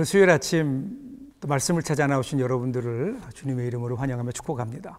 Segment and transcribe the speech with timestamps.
[0.00, 0.96] 오늘 수요일 아침
[1.40, 4.98] 또 말씀을 찾아 나오신 여러분들을 주님의 이름으로 환영하며 축복합니다.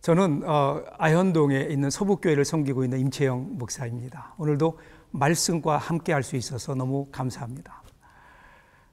[0.00, 4.34] 저는 어, 아현동에 있는 서북교회를 섬기고 있는 임채영 목사입니다.
[4.38, 4.80] 오늘도
[5.12, 7.84] 말씀과 함께 할 수 있어서 너무 감사합니다.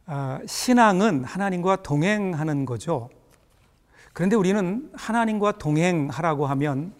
[0.06, 3.10] 어, 신앙은 하나님과 동행하는 거죠.
[4.14, 6.94] 그런데 우리는 하나님과 동행하라고 하면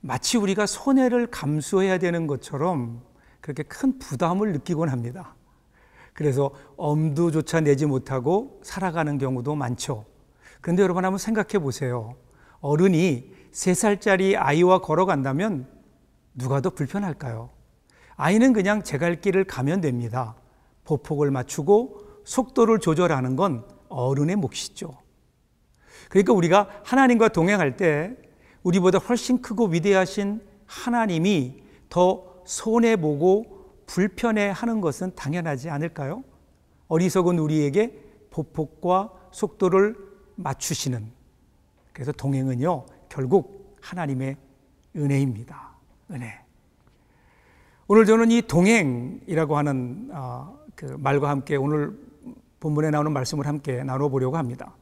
[0.00, 3.02] 마치 우리가 손해를 감수해야 되는 것처럼
[3.40, 5.36] 그렇게 큰 부담을 느끼곤 합니다.
[6.18, 10.04] 그래서 엄두조차 내지 못하고 살아가는 경우도 많죠.
[10.60, 12.16] 그런데 여러분 한번 생각해 보세요.
[12.58, 15.68] 어른이 세 살짜리 아이와 걸어간다면
[16.34, 17.50] 누가 더 불편할까요?
[18.16, 20.34] 아이는 그냥 제 갈 길을 가면 됩니다.
[20.82, 24.98] 보폭을 맞추고 속도를 조절하는 건 어른의 몫이죠.
[26.08, 28.16] 그러니까 우리가 하나님과 동행할 때
[28.64, 33.57] 우리보다 훨씬 크고 위대하신 하나님이 더 손해보고
[33.88, 36.22] 불편해 하는 것은 당연하지 않을까요?
[36.88, 37.98] 어리석은 우리에게
[38.30, 39.96] 보폭과 속도를
[40.36, 41.10] 맞추시는
[41.92, 44.36] 그래서 동행은요 결국 하나님의
[44.94, 45.70] 은혜입니다.
[46.10, 46.40] 은혜.
[47.88, 51.98] 오늘 저는 이 동행이라고 하는 어, 그 말과 함께 오늘
[52.60, 54.74] 본문에 나오는 말씀을 함께 나눠보려고 합니다.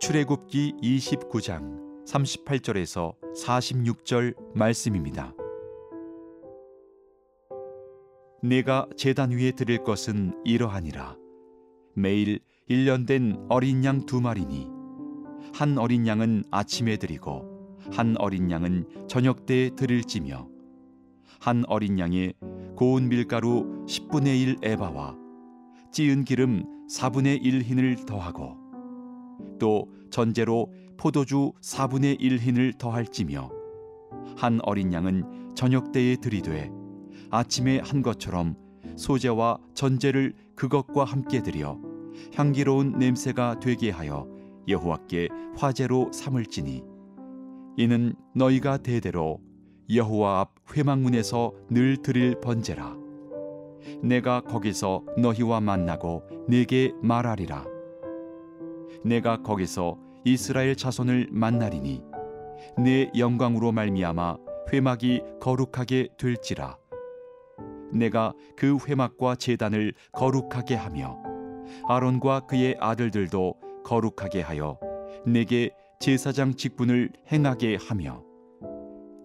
[0.00, 5.34] 출애굽기 29장 38절에서 46절 말씀입니다.
[8.42, 11.16] 내가 제단 위에 드릴 것은 이러하니라.
[11.94, 14.68] 매일 1년 된 어린 양 두 마리니
[15.54, 20.48] 한 어린 양은 아침에 드리고 한 어린 양은 저녁 때에 드릴지며
[21.40, 22.32] 한 어린 양에
[22.76, 25.16] 고운 밀가루 10분의 1 에바와
[25.92, 28.56] 찌은 기름 4분의 1 흰을 더하고
[29.58, 33.50] 또 전제로 포도주 4분의 1 흰을 더할지며
[34.36, 36.70] 한 어린 양은 저녁 때에 드리되
[37.30, 38.56] 아침에 한 것처럼
[38.96, 41.78] 소재와 전제를 그것과 함께 드려
[42.34, 44.28] 향기로운 냄새가 되게 하여
[44.68, 46.84] 여호와께 화제로 삼을지니.
[47.76, 49.40] 이는 너희가 대대로
[49.92, 52.96] 여호와 앞 회막문에서 늘 드릴 번제라.
[54.02, 57.64] 내가 거기서 너희와 만나고 네게 말하리라.
[59.04, 62.02] 내가 거기서 이스라엘 자손을 만나리니
[62.78, 64.36] 내 영광으로 말미암아
[64.72, 66.78] 회막이 거룩하게 될지라.
[67.92, 71.18] 내가 그 회막과 제단을 거룩하게 하며
[71.88, 74.78] 아론과 그의 아들들도 거룩하게 하여
[75.26, 78.22] 내게 제사장 직분을 행하게 하며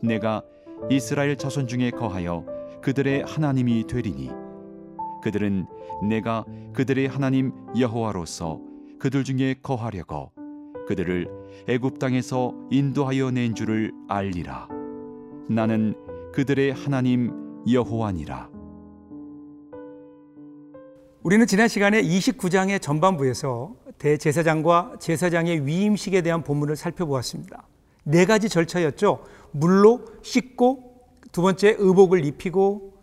[0.03, 0.43] 내가
[0.89, 2.45] 이스라엘 자손 중에 거하여
[2.81, 4.29] 그들의 하나님이 되리니
[5.23, 5.65] 그들은
[6.07, 8.59] 내가 그들의 하나님 여호와로서
[8.99, 10.36] 그들 중에 거하려고
[10.87, 11.27] 그들을
[11.67, 14.67] 애굽 땅에서 인도하여 낸 줄을 알리라
[15.49, 15.93] 나는
[16.33, 17.31] 그들의 하나님
[17.69, 18.49] 여호와니라
[21.23, 27.67] 우리는 지난 시간에 29장의 전반부에서 대제사장과 제사장의 위임식에 대한 본문을 살펴보았습니다.
[28.03, 29.25] 네 가지 절차였죠.
[29.51, 32.93] 물로 씻고 두 번째 의복을 입히고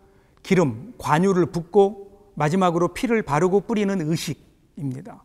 [0.41, 5.23] 기름 관유를 붓고 마지막으로 피를 바르고 뿌리는 의식입니다.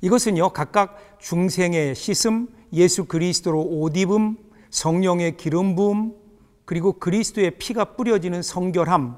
[0.00, 4.36] 이것은요, 각각 중생의 씻음, 예수 그리스도로 옷 입음,
[4.70, 6.14] 성령의 기름 부음,
[6.64, 9.16] 그리고 그리스도의 피가 뿌려지는 성결함,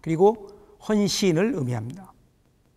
[0.00, 0.48] 그리고
[0.88, 2.12] 헌신을 의미합니다.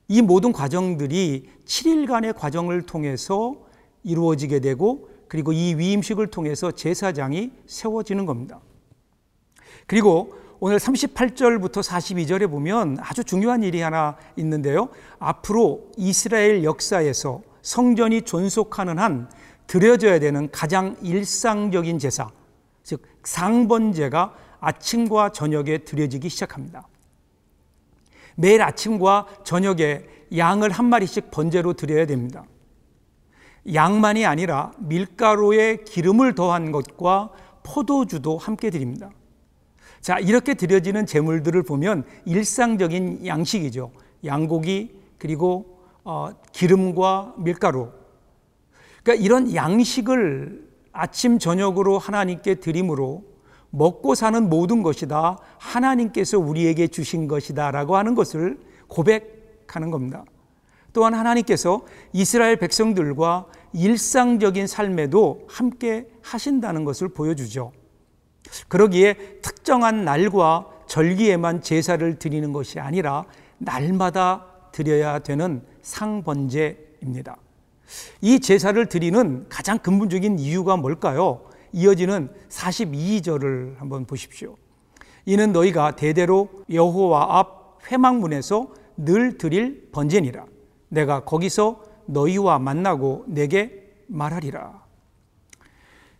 [0.07, 3.55] 이 모든 과정들이 7일간의 과정을 통해서
[4.03, 8.61] 이루어지게 되고 그리고 이 위임식을 통해서 제사장이 세워지는 겁니다.
[9.85, 14.89] 그리고 오늘 38절부터 42절에 보면 아주 중요한 일이 하나 있는데요.
[15.19, 19.29] 앞으로 이스라엘 역사에서 성전이 존속하는 한
[19.67, 22.31] 드려져야 되는 가장 일상적인 제사,
[22.81, 26.87] 즉 상번제가 아침과 저녁에 드려지기 시작합니다.
[28.35, 30.05] 매일 아침과 저녁에
[30.35, 32.45] 양을 한 마리씩 번제로 드려야 됩니다.
[33.71, 37.29] 양만이 아니라 밀가루에 기름을 더한 것과
[37.61, 39.11] 포도주도 함께 드립니다.
[40.07, 43.91] 자, 이렇게 드려지는 제물들을 보면 일상적인 양식이죠.
[44.23, 47.89] 양고기 그리고 어, 기름과 밀가루.
[49.03, 53.25] 그러니까 이런 양식을 아침 저녁으로 하나님께 드림으로
[53.69, 58.57] 먹고 사는 모든 것이 다 하나님께서 우리에게 주신 것이다라고 하는 것을
[58.87, 60.23] 고백하는 겁니다.
[60.93, 61.81] 또한 하나님께서
[62.13, 67.73] 이스라엘 백성들과 일상적인 삶에도 함께 하신다는 것을 보여주죠.
[68.67, 73.25] 그러기에 특정한 날과 절기에만 제사를 드리는 것이 아니라
[73.57, 77.37] 날마다 드려야 되는 상번제입니다.
[78.21, 81.41] 이 제사를 드리는 가장 근본적인 이유가 뭘까요?
[81.73, 84.55] 이어지는 42절을 한번 보십시오.
[85.25, 90.45] 이는 너희가 대대로 여호와 앞 회막문에서 늘 드릴 번제니라.
[90.89, 94.86] 내가 거기서 너희와 만나고 내게 말하리라.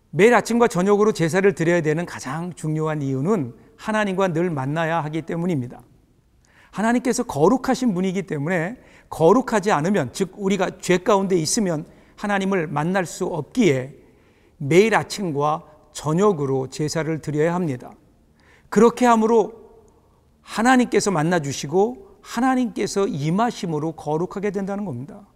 [0.09, 5.81] 매일 아침과 저녁으로 제사를 드려야 되는 가장 중요한 이유는 하나님과 늘 만나야 하기 때문입니다.
[6.71, 8.77] 하나님께서 거룩하신 분이기 때문에
[9.09, 13.95] 거룩하지 않으면, 즉, 우리가 죄 가운데 있으면 하나님을 만날 수 없기에
[14.57, 17.91] 매일 아침과 저녁으로 제사를 드려야 합니다.
[18.69, 19.53] 그렇게 함으로
[20.41, 25.27] 하나님께서 만나주시고 하나님께서 임하심으로 거룩하게 된다는 겁니다.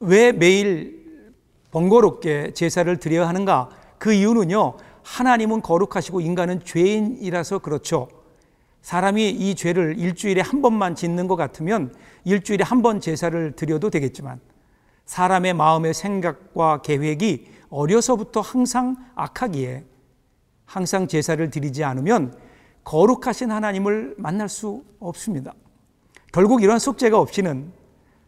[0.00, 1.32] 왜 매일
[1.70, 3.70] 번거롭게 제사를 드려야 하는가?
[3.98, 8.08] 그 이유는요, 하나님은 거룩하시고 인간은 죄인이라서 그렇죠.
[8.82, 14.40] 사람이 이 죄를 일주일에 한 번만 짓는 것 같으면 일주일에 한 번 제사를 드려도 되겠지만
[15.04, 19.84] 사람의 마음의 생각과 계획이 어려서부터 항상 악하기에
[20.64, 22.36] 항상 제사를 드리지 않으면
[22.84, 25.54] 거룩하신 하나님을 만날 수 없습니다.
[26.32, 27.72] 결국 이런 속죄가 없이는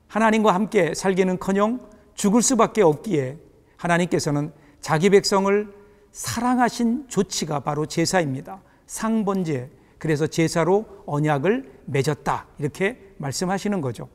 [0.08, 1.80] 하나님과 함께 살기는 커녕
[2.14, 3.38] 죽을 수밖에 없기에
[3.76, 5.72] 하나님께서는 자기 백성을
[6.12, 8.60] 사랑하신 조치가 바로 제사입니다.
[8.86, 9.70] 상번제.
[9.98, 12.46] 그래서 제사로 언약을 맺었다.
[12.58, 14.08] 이렇게 말씀하시는 거죠.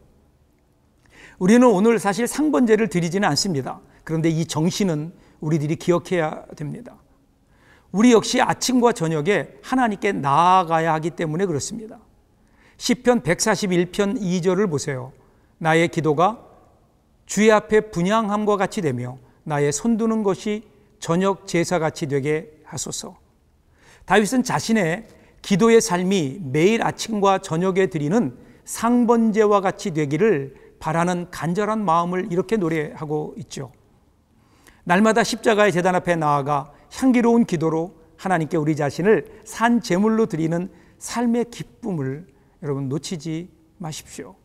[1.38, 3.80] 우리는 오늘 사실 상번제를 드리지는 않습니다.
[4.04, 6.96] 그런데 이 정신은 우리들이 기억해야 됩니다.
[7.92, 12.00] 우리 역시 아침과 저녁에 하나님께 나아가야 하기 때문에 그렇습니다.
[12.78, 15.14] 시편 141편 2절을 보세요.
[15.60, 16.44] 나의 기도가
[17.26, 20.63] 주의 앞에 분양함과 같이 되며 나의 손드는 것이
[21.00, 23.18] 저녁 제사같이 되게 하소서.
[24.06, 25.07] 다윗은 자신의
[25.42, 33.71] 기도의 삶이 매일 아침과 저녁에 드리는 상번제와 같이 되기를 바라는 간절한 마음을 이렇게 노래하고 있죠.
[34.83, 42.27] 날마다 십자가의 재단 앞에 나아가 향기로운 기도로 하나님께 우리 자신을 산 제물로 드리는 삶의 기쁨을
[42.63, 44.36] 여러분 놓치지 마십시오.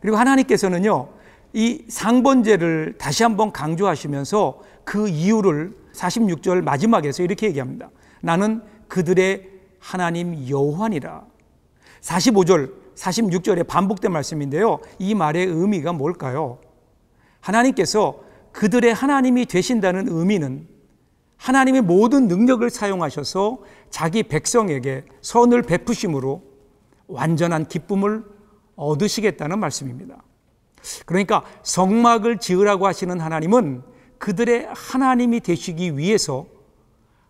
[0.00, 1.08] 그리고 하나님께서는요,
[1.52, 7.90] 이 상번제를 다시 한번 강조하시면서 그 이유를 46절 마지막에서 이렇게 얘기합니다.
[8.20, 9.48] 나는 그들의
[9.78, 11.24] 하나님 여호와니라.
[12.00, 14.78] 45절, 46절에 반복된 말씀인데요.
[14.98, 16.58] 이 말의 의미가 뭘까요?
[17.40, 18.20] 하나님께서
[18.52, 20.66] 그들의 하나님이 되신다는 의미는
[21.36, 26.42] 하나님의 모든 능력을 사용하셔서 자기 백성에게 선을 베푸심으로
[27.06, 28.24] 완전한 기쁨을
[28.80, 30.22] 얻으시겠다는 말씀입니다.
[31.04, 33.82] 그러니까 성막을 지으라고 하시는 하나님은
[34.18, 36.46] 그들의 하나님이 되시기 위해서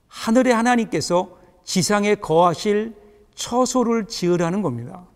[0.08, 2.94] 하늘의 하나님께서 지상에 거하실
[3.34, 5.06] 처소를 지으라는 겁니다.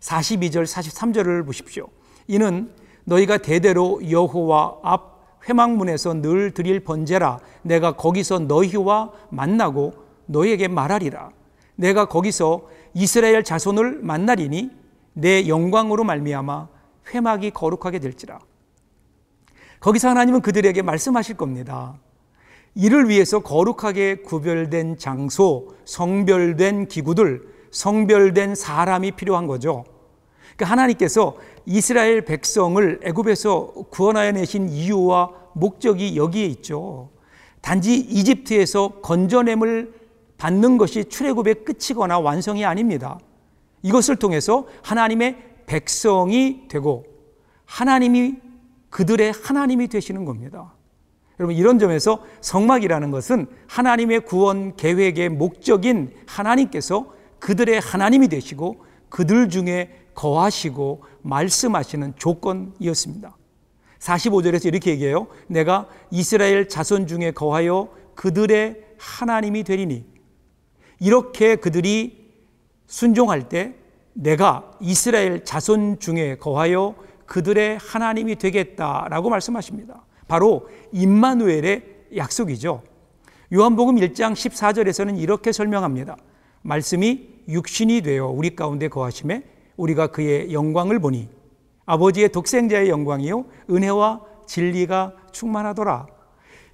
[0.00, 1.88] 42절, 43절을 보십시오.
[2.26, 2.72] 이는
[3.04, 5.16] 너희가 대대로 여호와 앞
[5.48, 9.94] 회막문에서 늘 드릴 번제라 내가 거기서 너희와 만나고
[10.26, 11.30] 너희에게 말하리라.
[11.76, 14.70] 내가 거기서 이스라엘 자손을 만나리니
[15.18, 16.68] 내 영광으로 말미암아
[17.14, 18.38] 회막이 거룩하게 될지라.
[19.80, 21.98] 거기서 하나님은 그들에게 말씀하실 겁니다.
[22.74, 29.84] 이를 위해서 거룩하게 구별된 장소, 성별된 기구들, 성별된 사람이 필요한 거죠.
[30.54, 37.08] 그러니까 하나님께서 이스라엘 백성을 애굽에서 구원하여 내신 이유와 목적이 여기에 있죠.
[37.62, 39.94] 단지 이집트에서 건져냄을
[40.36, 43.18] 받는 것이 출애굽의 끝이거나 완성이 아닙니다.
[43.82, 47.04] 이것을 통해서 하나님의 백성이 되고
[47.64, 48.36] 하나님이
[48.90, 50.74] 그들의 하나님이 되시는 겁니다.
[51.38, 60.06] 여러분 이런 점에서 성막이라는 것은 하나님의 구원 계획의 목적인 하나님께서 그들의 하나님이 되시고 그들 중에
[60.14, 63.36] 거하시고 말씀하시는 조건이었습니다.
[63.98, 65.26] 45절에서 이렇게 얘기해요.
[65.46, 70.06] 내가 이스라엘 자손 중에 거하여 그들의 하나님이 되리니
[71.00, 72.25] 이렇게 그들이
[72.86, 73.74] 순종할 때
[74.12, 76.94] 내가 이스라엘 자손 중에 거하여
[77.26, 80.04] 그들의 하나님이 되겠다라고 말씀하십니다.
[80.28, 81.82] 바로 임마누엘의
[82.16, 82.82] 약속이죠.
[83.52, 86.16] 요한복음 1장 14절에서는 이렇게 설명합니다.
[86.62, 89.44] 말씀이 육신이 되어 우리 가운데 거하심에
[89.76, 91.28] 우리가 그의 영광을 보니
[91.84, 96.06] 아버지의 독생자의 영광이요 은혜와 진리가 충만하더라.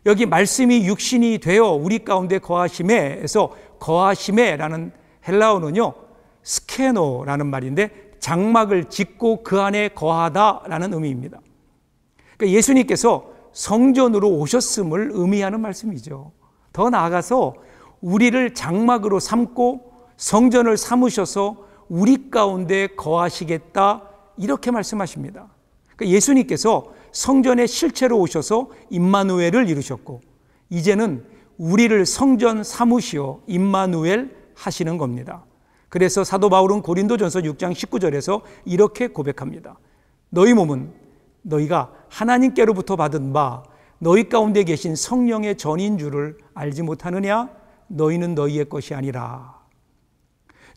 [0.07, 4.93] 여기 말씀이 육신이 되어 우리 가운데 거하심에에서 거하심에라는
[5.29, 5.95] 헬라어는요
[6.43, 11.41] 스케노라는 말인데 장막을 짓고 그 안에 거하다라는 의미입니다.
[12.37, 16.33] 그러니까 예수님께서 성전으로 오셨음을 의미하는 말씀이죠.
[16.73, 17.55] 더 나아가서
[18.01, 24.09] 우리를 장막으로 삼고 성전을 삼으셔서 우리 가운데 거하시겠다
[24.39, 25.49] 이렇게 말씀하십니다.
[25.97, 30.21] 그러니까 예수님께서 성전의 실체로 오셔서 임마누엘을 이루셨고
[30.71, 31.25] 이제는
[31.59, 35.45] 우리를 성전 사무시어 임마누엘 하시는 겁니다.
[35.93, 39.79] 그래서 사도 바울은 고린도전서 6장 19절에서 이렇게 고백합니다.
[40.31, 40.91] 너희 몸은
[41.43, 43.63] 너희가 하나님께로부터 받은 바
[43.99, 47.51] 너희 가운데 계신 성령의 전인 줄을 알지 못하느냐?
[47.89, 49.61] 너희는 너희의 것이 아니라.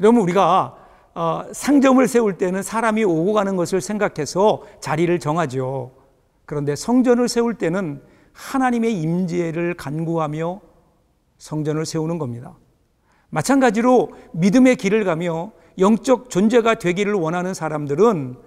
[0.01, 0.75] 여러분 우리가
[1.13, 5.93] 어, 상점을 세울 때는 사람이 오고 가는 것을 생각해서 자리를 정하죠.
[6.43, 8.01] 그런데 성전을 세울 때는
[8.33, 10.59] 하나님의 임재를 간구하며
[11.37, 12.57] 성전을 세우는 겁니다.
[13.35, 18.37] 마찬가지로 믿음의 길을 가며 영적 존재가 되기를 원하는 사람들은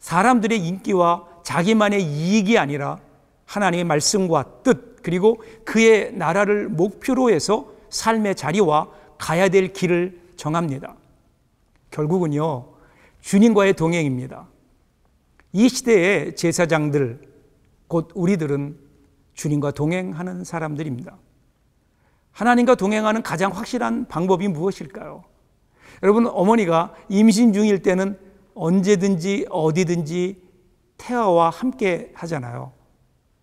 [0.00, 2.98] 사람들의 인기와 자기만의 이익이 아니라
[3.46, 10.94] 하나님의 말씀과 뜻 그리고 그의 나라를 목표로 해서 삶의 자리와 가야 될 길을 정합니다.
[11.90, 12.66] 결국은요,
[13.22, 14.46] 주님과의 동행입니다.
[15.54, 17.18] 이 시대의 제사장들,
[17.86, 18.76] 곧 우리들은
[19.32, 21.16] 주님과 동행하는 사람들입니다.
[22.38, 25.24] 하나님과 동행하는 가장 확실한 방법이 무엇일까요?
[26.04, 28.16] 여러분, 어머니가 임신 중일 때는
[28.54, 30.40] 언제든지 어디든지
[30.98, 32.70] 태아와 함께 하잖아요.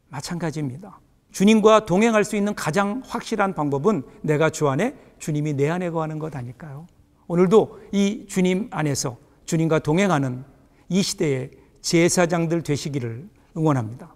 [0.08, 1.02] 마찬가지입니다.
[1.34, 6.34] 주님과 동행할 수 있는 가장 확실한 방법은 내가 주 안에 주님이 내 안에 거하는 것
[6.34, 6.88] 아닐까요?
[7.28, 10.46] 오늘도 이 주님 안에서 주님과 동행하는
[10.88, 14.15] 이 시대의 제사장들 되시기를 응원합니다.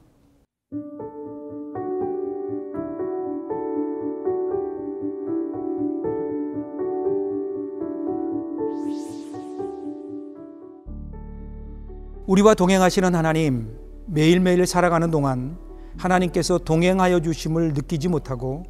[12.29, 15.57] 우리와 동행하시는 하나님, 매일매일 살아가는 동안
[15.97, 18.65] 하나님께서 동행하여 주심을 느끼지 못하고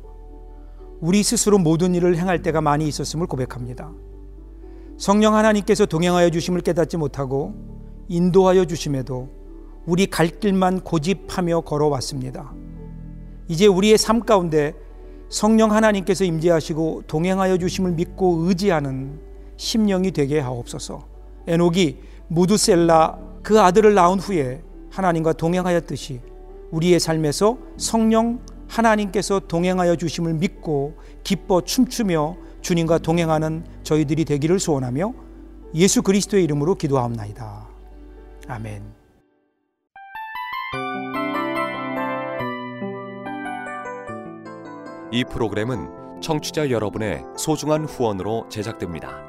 [1.02, 3.92] 우리 스스로 모든 일을 행할 때가 많이 있었음을 고백합니다.
[4.98, 7.54] 성령 하나님께서 동행하여 주심을 깨닫지 못하고
[8.08, 9.28] 인도하여 주심에도
[9.86, 12.54] 우리 갈 길만 고집하며 걸어왔습니다.
[13.50, 14.74] 이제 우리의 삶 가운데
[15.28, 19.20] 성령 하나님께서 임재하시고 동행하여 주심을 믿고 의지하는
[19.58, 21.06] 심령이 되게 하옵소서.
[21.46, 22.00] 에녹이
[22.30, 26.22] 무두셀라 그 아들을 낳은 후에 하나님과 동행하였듯이
[26.70, 35.14] 우리의 삶에서 성령 하나님께서 동행하여 주심을 믿고 기뻐 춤추며 주님과 동행하는 저희들이 되기를 소원하며
[35.74, 37.68] 예수 그리스도의 이름으로 기도하옵나이다.
[38.50, 38.84] 아멘.
[45.12, 49.29] 이 프로그램은 청취자 여러분의 소중한 후원으로 제작됩니다.